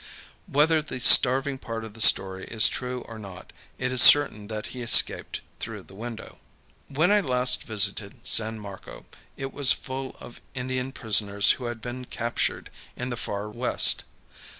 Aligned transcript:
Whether 0.47 0.81
the 0.81 0.99
starving 0.99 1.59
part 1.59 1.83
of 1.85 1.93
the 1.93 2.01
story 2.01 2.45
is 2.45 2.67
true 2.67 3.01
or 3.01 3.19
not, 3.19 3.53
it 3.77 3.91
is 3.91 4.01
certain 4.01 4.47
that 4.47 4.65
he 4.73 4.81
escaped 4.81 5.41
through 5.59 5.83
the 5.83 5.93
window. 5.93 6.39
When 6.87 7.11
I 7.11 7.21
last 7.21 7.63
visited 7.65 8.25
San 8.27 8.59
Marco, 8.59 9.05
it 9.37 9.53
was 9.53 9.73
full 9.73 10.15
of 10.19 10.41
Indian 10.55 10.91
prisoners 10.91 11.51
who 11.51 11.65
had 11.65 11.81
been 11.81 12.05
captured 12.05 12.71
in 12.95 13.11
the 13.11 13.15
far 13.15 13.47
West. 13.47 14.03